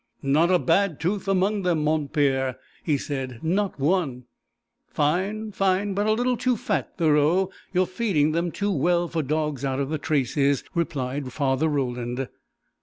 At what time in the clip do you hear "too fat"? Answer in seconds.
6.35-6.97